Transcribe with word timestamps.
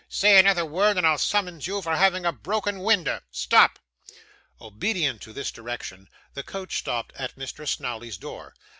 'Say 0.09 0.39
another 0.39 0.65
word, 0.65 0.97
and 0.97 1.05
I'll 1.05 1.19
summons 1.19 1.67
you 1.67 1.79
for 1.83 1.95
having 1.95 2.25
a 2.25 2.31
broken 2.31 2.79
winder. 2.79 3.21
Stop!' 3.29 3.77
Obedient 4.59 5.21
to 5.21 5.31
this 5.31 5.51
direction, 5.51 6.09
the 6.33 6.41
coach 6.41 6.79
stopped 6.79 7.13
at 7.17 7.35
Mr. 7.35 7.67
Snawley's 7.67 8.17
door. 8.17 8.55